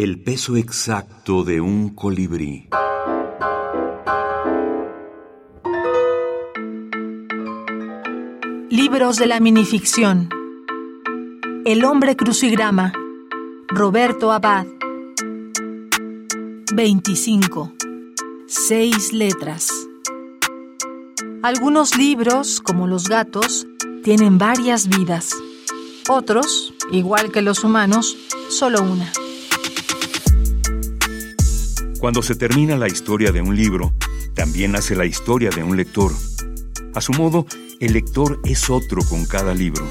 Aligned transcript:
El 0.00 0.20
peso 0.22 0.56
exacto 0.56 1.42
de 1.42 1.60
un 1.60 1.88
colibrí. 1.88 2.68
Libros 8.70 9.16
de 9.16 9.26
la 9.26 9.40
minificción. 9.40 10.28
El 11.64 11.84
hombre 11.84 12.14
crucigrama. 12.14 12.92
Roberto 13.66 14.30
Abad. 14.30 14.68
25. 16.72 17.72
Seis 18.46 19.12
letras. 19.12 19.68
Algunos 21.42 21.98
libros, 21.98 22.60
como 22.60 22.86
los 22.86 23.08
gatos, 23.08 23.66
tienen 24.04 24.38
varias 24.38 24.86
vidas. 24.86 25.34
Otros, 26.08 26.72
igual 26.92 27.32
que 27.32 27.42
los 27.42 27.64
humanos, 27.64 28.16
solo 28.48 28.80
una. 28.80 29.10
Cuando 31.98 32.22
se 32.22 32.36
termina 32.36 32.76
la 32.76 32.86
historia 32.86 33.32
de 33.32 33.42
un 33.42 33.56
libro, 33.56 33.92
también 34.34 34.70
nace 34.70 34.94
la 34.94 35.04
historia 35.04 35.50
de 35.50 35.64
un 35.64 35.76
lector. 35.76 36.12
A 36.94 37.00
su 37.00 37.12
modo, 37.12 37.44
el 37.80 37.92
lector 37.92 38.40
es 38.44 38.70
otro 38.70 39.02
con 39.02 39.24
cada 39.24 39.52
libro. 39.52 39.84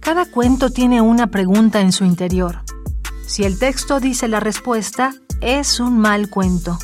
Cada 0.00 0.24
cuento 0.30 0.70
tiene 0.70 1.02
una 1.02 1.26
pregunta 1.26 1.82
en 1.82 1.92
su 1.92 2.06
interior. 2.06 2.60
Si 3.26 3.44
el 3.44 3.58
texto 3.58 4.00
dice 4.00 4.28
la 4.28 4.40
respuesta, 4.40 5.14
es 5.42 5.78
un 5.78 5.98
mal 5.98 6.30
cuento. 6.30 6.78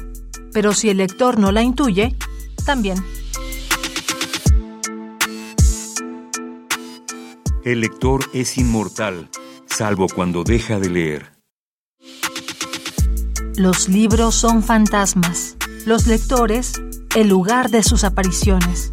Pero 0.52 0.74
si 0.74 0.90
el 0.90 0.98
lector 0.98 1.38
no 1.38 1.50
la 1.50 1.62
intuye, 1.62 2.14
también. 2.66 3.02
El 7.64 7.80
lector 7.80 8.22
es 8.34 8.58
inmortal, 8.58 9.30
salvo 9.64 10.08
cuando 10.08 10.44
deja 10.44 10.78
de 10.78 10.90
leer. 10.90 11.35
Los 13.58 13.88
libros 13.88 14.34
son 14.34 14.62
fantasmas, 14.62 15.56
los 15.86 16.06
lectores, 16.06 16.74
el 17.16 17.28
lugar 17.28 17.70
de 17.70 17.82
sus 17.82 18.04
apariciones. 18.04 18.92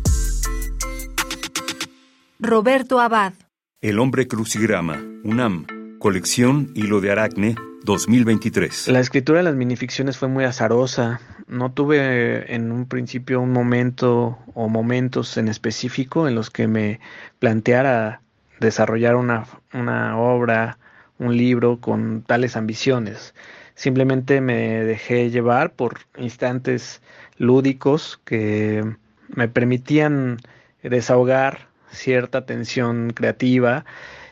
Roberto 2.39 3.01
Abad. 3.01 3.33
El 3.81 3.99
hombre 3.99 4.25
crucigrama, 4.25 5.03
UNAM, 5.25 5.65
colección 5.99 6.71
Hilo 6.75 7.01
de 7.01 7.11
Aracne, 7.11 7.55
2023. 7.83 8.87
La 8.87 9.01
escritura 9.01 9.39
de 9.39 9.43
las 9.43 9.55
minificciones 9.55 10.17
fue 10.17 10.29
muy 10.29 10.45
azarosa. 10.45 11.19
No 11.47 11.73
tuve 11.73 12.55
en 12.55 12.71
un 12.71 12.85
principio 12.85 13.41
un 13.41 13.51
momento 13.51 14.39
o 14.53 14.69
momentos 14.69 15.35
en 15.35 15.49
específico 15.49 16.25
en 16.25 16.35
los 16.35 16.49
que 16.49 16.69
me 16.69 17.01
planteara 17.39 18.21
desarrollar 18.61 19.17
una, 19.17 19.45
una 19.73 20.17
obra, 20.17 20.77
un 21.19 21.35
libro 21.35 21.81
con 21.81 22.21
tales 22.21 22.55
ambiciones. 22.55 23.33
Simplemente 23.75 24.41
me 24.41 24.83
dejé 24.83 25.29
llevar 25.29 25.73
por 25.73 25.99
instantes 26.17 27.01
lúdicos 27.37 28.19
que 28.25 28.83
me 29.29 29.47
permitían 29.47 30.37
desahogar 30.83 31.67
cierta 31.89 32.45
tensión 32.45 33.11
creativa 33.11 33.85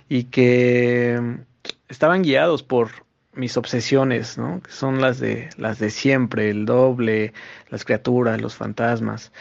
y 0.10 0.26
que 0.26 1.20
estaban 1.90 2.22
guiados 2.24 2.64
por 2.64 2.90
mis 3.34 3.56
obsesiones, 3.58 4.38
¿no? 4.38 4.62
Que 4.62 4.72
son 4.72 5.02
las 5.02 5.20
de 5.20 5.50
las 5.58 5.80
de 5.80 5.90
siempre, 5.90 6.50
el 6.50 6.66
doble, 6.66 7.34
las 7.70 7.86
criaturas, 7.86 8.42
los 8.42 8.56
fantasmas. 8.56 9.32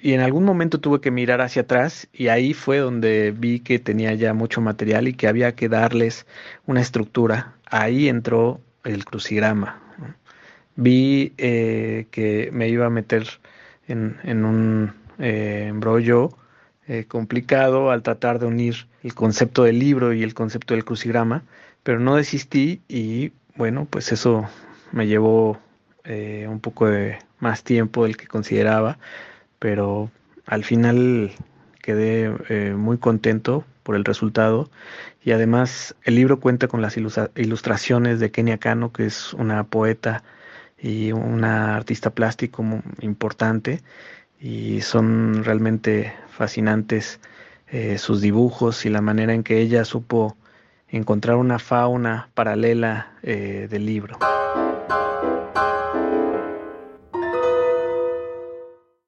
Y 0.00 0.12
en 0.12 0.20
algún 0.20 0.44
momento 0.44 0.80
tuve 0.80 1.00
que 1.00 1.10
mirar 1.10 1.40
hacia 1.40 1.62
atrás 1.62 2.08
y 2.12 2.28
ahí 2.28 2.54
fue 2.54 2.78
donde 2.78 3.32
vi 3.36 3.60
que 3.60 3.78
tenía 3.78 4.14
ya 4.14 4.34
mucho 4.34 4.60
material 4.60 5.08
y 5.08 5.14
que 5.14 5.28
había 5.28 5.54
que 5.54 5.68
darles 5.68 6.26
una 6.66 6.80
estructura. 6.80 7.54
Ahí 7.66 8.08
entró 8.08 8.60
el 8.84 9.04
crucigrama. 9.04 9.80
Vi 10.76 11.32
eh, 11.38 12.06
que 12.10 12.50
me 12.52 12.68
iba 12.68 12.86
a 12.86 12.90
meter 12.90 13.26
en, 13.86 14.18
en 14.24 14.44
un 14.44 14.92
eh, 15.18 15.66
embrollo 15.68 16.30
eh, 16.86 17.04
complicado 17.06 17.90
al 17.90 18.02
tratar 18.02 18.38
de 18.38 18.46
unir 18.46 18.86
el 19.02 19.14
concepto 19.14 19.64
del 19.64 19.78
libro 19.78 20.12
y 20.12 20.22
el 20.22 20.34
concepto 20.34 20.74
del 20.74 20.84
crucigrama, 20.84 21.42
pero 21.82 22.00
no 22.00 22.16
desistí 22.16 22.80
y 22.88 23.32
bueno, 23.56 23.86
pues 23.88 24.12
eso 24.12 24.48
me 24.92 25.06
llevó 25.06 25.58
un 26.06 26.60
poco 26.60 26.86
de 26.86 27.18
más 27.38 27.62
tiempo 27.62 28.04
del 28.04 28.18
que 28.18 28.26
consideraba 28.26 28.98
pero 29.64 30.10
al 30.44 30.62
final 30.62 31.32
quedé 31.80 32.36
eh, 32.50 32.74
muy 32.76 32.98
contento 32.98 33.64
por 33.84 33.94
el 33.94 34.04
resultado 34.04 34.68
y 35.22 35.30
además 35.30 35.94
el 36.02 36.16
libro 36.16 36.40
cuenta 36.40 36.66
con 36.66 36.82
las 36.82 36.96
ilustraciones 36.96 38.18
de 38.18 38.32
Kenia 38.32 38.58
Kano, 38.58 38.92
que 38.92 39.06
es 39.06 39.32
una 39.34 39.62
poeta 39.62 40.24
y 40.76 41.12
una 41.12 41.76
artista 41.76 42.10
plástico 42.10 42.64
importante 43.00 43.82
y 44.40 44.80
son 44.80 45.44
realmente 45.44 46.12
fascinantes 46.28 47.20
eh, 47.68 47.98
sus 47.98 48.20
dibujos 48.20 48.84
y 48.84 48.90
la 48.90 49.00
manera 49.00 49.32
en 49.32 49.42
que 49.44 49.60
ella 49.60 49.84
supo 49.84 50.36
encontrar 50.88 51.36
una 51.36 51.58
fauna 51.58 52.28
paralela 52.34 53.12
eh, 53.22 53.68
del 53.70 53.86
libro. 53.86 54.18